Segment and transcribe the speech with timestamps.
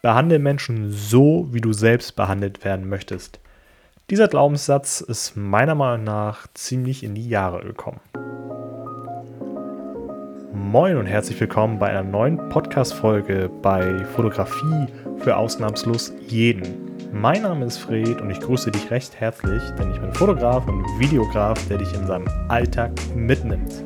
[0.00, 3.40] Behandle Menschen so, wie du selbst behandelt werden möchtest.
[4.10, 7.98] Dieser Glaubenssatz ist meiner Meinung nach ziemlich in die Jahre gekommen.
[10.52, 14.86] Moin und herzlich willkommen bei einer neuen Podcast-Folge bei Fotografie
[15.18, 16.92] für ausnahmslos jeden.
[17.12, 20.84] Mein Name ist Fred und ich grüße dich recht herzlich, denn ich bin Fotograf und
[21.00, 23.82] Videograf, der dich in seinem Alltag mitnimmt.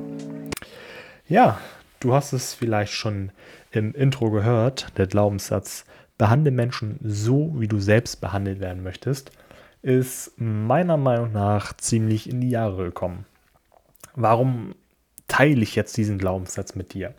[1.26, 1.58] Ja,
[2.00, 3.32] du hast es vielleicht schon
[3.70, 5.86] im Intro gehört, der Glaubenssatz,
[6.18, 9.32] behandle Menschen so, wie du selbst behandelt werden möchtest,
[9.82, 13.26] ist meiner Meinung nach ziemlich in die Jahre gekommen.
[14.14, 14.74] Warum
[15.26, 17.14] teile ich jetzt diesen Glaubenssatz mit dir?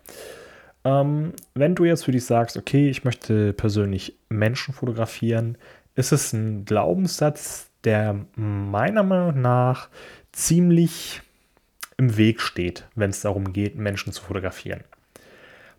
[0.85, 5.57] Ähm, wenn du jetzt für dich sagst, okay, ich möchte persönlich Menschen fotografieren,
[5.95, 9.89] ist es ein Glaubenssatz, der meiner Meinung nach
[10.31, 11.21] ziemlich
[11.97, 14.83] im Weg steht, wenn es darum geht, Menschen zu fotografieren.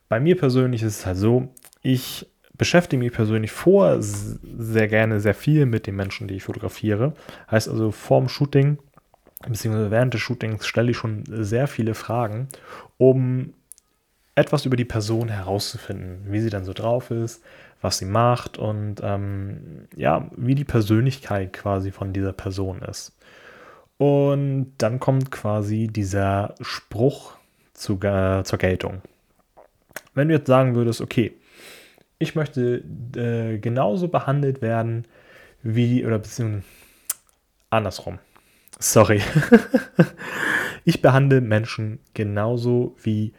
[0.09, 1.49] Bei mir persönlich ist es halt so,
[1.83, 7.15] ich beschäftige mich persönlich vor sehr gerne sehr viel mit den Menschen, die ich fotografiere.
[7.51, 8.79] Heißt also, vor dem Shooting,
[9.47, 12.49] beziehungsweise während des Shootings, stelle ich schon sehr viele Fragen,
[12.97, 13.55] um
[14.37, 17.43] etwas über die Person herauszufinden, wie sie dann so drauf ist,
[17.81, 23.13] was sie macht und ähm, ja, wie die Persönlichkeit quasi von dieser Person ist.
[23.97, 27.37] Und dann kommt quasi dieser Spruch
[27.75, 29.03] zu, äh, zur Geltung.
[30.15, 31.35] Wenn du jetzt sagen würdest, okay,
[32.25, 32.83] ich möchte
[33.17, 35.07] äh, genauso behandelt werden
[35.63, 36.65] wie, oder beziehungsweise
[37.71, 38.19] andersrum.
[38.79, 39.23] Sorry.
[40.85, 43.33] ich behandle Menschen genauso, wie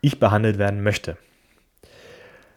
[0.00, 1.16] ich behandelt werden möchte.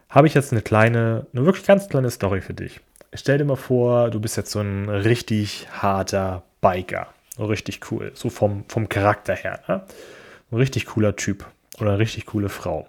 [0.09, 2.81] Habe ich jetzt eine kleine, eine wirklich ganz kleine Story für dich.
[3.14, 7.08] Stell dir mal vor, du bist jetzt so ein richtig harter Biker.
[7.39, 8.11] Richtig cool.
[8.14, 9.61] So vom, vom Charakter her.
[9.67, 9.83] Ne?
[10.52, 11.45] Ein richtig cooler Typ
[11.80, 12.88] oder eine richtig coole Frau.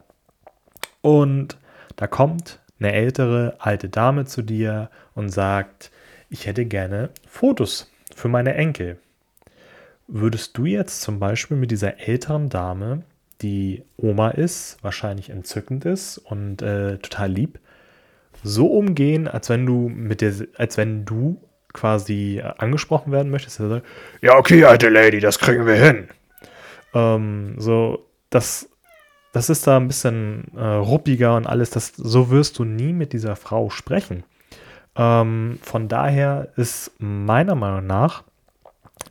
[1.03, 1.57] Und
[1.97, 5.91] da kommt eine ältere alte Dame zu dir und sagt,
[6.29, 8.99] ich hätte gerne Fotos für meine Enkel.
[10.09, 13.03] Würdest du jetzt zum Beispiel mit dieser älteren Dame,
[13.43, 17.59] die Oma ist, wahrscheinlich entzückend ist und äh, total lieb,
[18.43, 21.41] so umgehen, als wenn du mit der, als wenn du
[21.73, 23.61] quasi angesprochen werden möchtest?
[23.61, 23.83] Also,
[24.23, 26.09] ja, okay, alte Lady, das kriegen wir hin.
[26.95, 28.70] Ähm, so, das
[29.33, 31.71] das ist da ein bisschen äh, ruppiger und alles.
[31.71, 34.25] Das, so wirst du nie mit dieser Frau sprechen.
[34.97, 38.25] Ähm, von daher ist meiner Meinung nach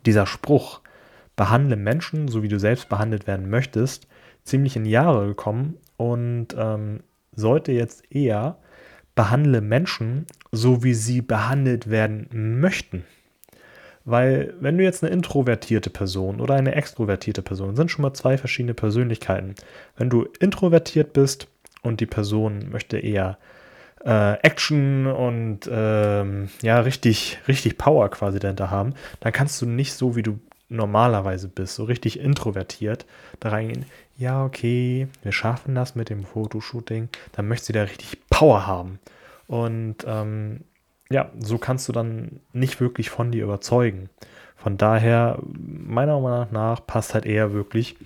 [0.05, 0.81] dieser Spruch,
[1.35, 4.07] behandle Menschen so wie du selbst behandelt werden möchtest,
[4.43, 7.01] ziemlich in Jahre gekommen und ähm,
[7.33, 8.57] sollte jetzt eher
[9.15, 13.05] behandle Menschen so wie sie behandelt werden möchten.
[14.05, 18.37] Weil wenn du jetzt eine introvertierte Person oder eine extrovertierte Person, sind schon mal zwei
[18.37, 19.55] verschiedene Persönlichkeiten.
[19.97, 21.47] Wenn du introvertiert bist
[21.81, 23.37] und die Person möchte eher
[24.05, 29.93] äh, Action und ähm, ja, richtig, richtig Power quasi dahinter haben, dann kannst du nicht
[29.93, 30.39] so, wie du
[30.69, 33.05] normalerweise bist, so richtig introvertiert,
[33.39, 33.85] da reingehen,
[34.17, 38.99] ja, okay, wir schaffen das mit dem Fotoshooting, dann möchtest du da richtig Power haben.
[39.47, 40.61] Und ähm,
[41.11, 44.09] ja, so kannst du dann nicht wirklich von dir überzeugen.
[44.55, 47.97] Von daher, meiner Meinung nach, passt halt eher wirklich,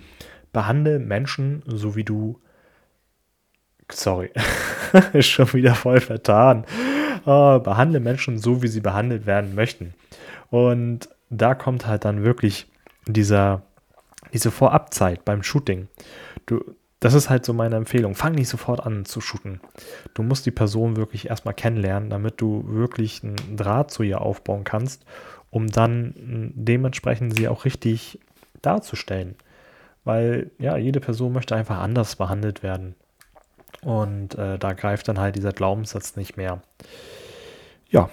[0.52, 2.40] behandle Menschen so wie du.
[3.90, 4.30] Sorry,
[5.12, 6.64] ist schon wieder voll vertan.
[7.26, 9.94] Oh, behandle Menschen so, wie sie behandelt werden möchten.
[10.50, 12.66] Und da kommt halt dann wirklich
[13.06, 13.62] dieser,
[14.32, 15.88] diese Vorabzeit beim Shooting.
[16.46, 18.14] Du, das ist halt so meine Empfehlung.
[18.14, 19.60] Fang nicht sofort an zu shooten.
[20.14, 24.64] Du musst die Person wirklich erstmal kennenlernen, damit du wirklich einen Draht zu ihr aufbauen
[24.64, 25.04] kannst,
[25.50, 26.14] um dann
[26.54, 28.20] dementsprechend sie auch richtig
[28.62, 29.34] darzustellen.
[30.04, 32.94] Weil ja, jede Person möchte einfach anders behandelt werden.
[33.82, 36.62] Und äh, da greift dann halt dieser Glaubenssatz nicht mehr.
[37.90, 38.08] Ja,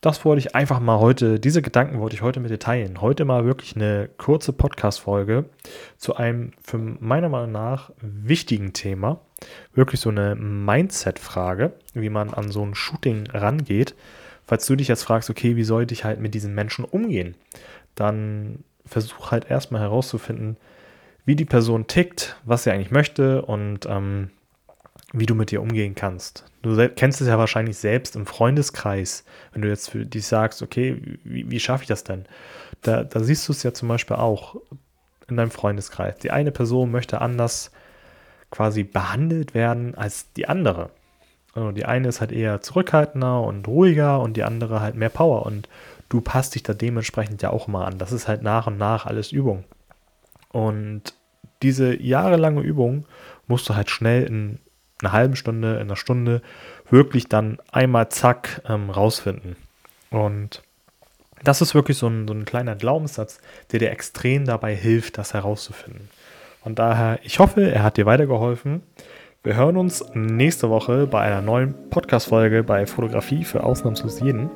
[0.00, 3.00] das wollte ich einfach mal heute, diese Gedanken wollte ich heute mit dir teilen.
[3.00, 5.46] Heute mal wirklich eine kurze Podcast-Folge
[5.96, 9.20] zu einem für meiner Meinung nach wichtigen Thema.
[9.74, 13.96] Wirklich so eine Mindset-Frage, wie man an so ein Shooting rangeht.
[14.46, 17.34] Falls du dich jetzt fragst, okay, wie soll ich halt mit diesen Menschen umgehen?
[17.96, 20.56] Dann versuch halt erstmal herauszufinden,
[21.24, 24.30] wie die Person tickt, was sie eigentlich möchte und ähm,
[25.12, 26.44] wie du mit dir umgehen kannst.
[26.62, 31.00] Du kennst es ja wahrscheinlich selbst im Freundeskreis, wenn du jetzt für dich sagst, okay,
[31.24, 32.26] wie, wie schaffe ich das denn?
[32.82, 34.56] Da, da siehst du es ja zum Beispiel auch
[35.28, 36.18] in deinem Freundeskreis.
[36.18, 37.70] Die eine Person möchte anders
[38.50, 40.90] quasi behandelt werden als die andere.
[41.54, 45.46] Also die eine ist halt eher zurückhaltender und ruhiger und die andere halt mehr Power
[45.46, 45.68] und
[46.08, 47.98] du passt dich da dementsprechend ja auch mal an.
[47.98, 49.64] Das ist halt nach und nach alles Übung.
[50.50, 51.14] Und
[51.62, 53.06] diese jahrelange Übung
[53.46, 54.60] musst du halt schnell in
[55.00, 56.42] einer halben Stunde, in einer Stunde
[56.90, 59.56] wirklich dann einmal zack ähm, rausfinden.
[60.10, 60.62] Und
[61.44, 63.40] das ist wirklich so ein, so ein kleiner Glaubenssatz,
[63.72, 66.08] der dir extrem dabei hilft, das herauszufinden.
[66.64, 68.82] Und daher, ich hoffe, er hat dir weitergeholfen.
[69.44, 74.50] Wir hören uns nächste Woche bei einer neuen Podcast-Folge bei Fotografie für ausnahmslos jeden.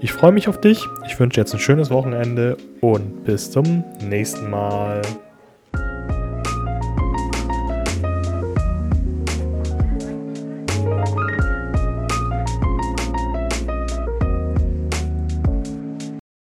[0.00, 0.86] Ich freue mich auf dich.
[1.06, 5.02] Ich wünsche jetzt ein schönes Wochenende und bis zum nächsten Mal.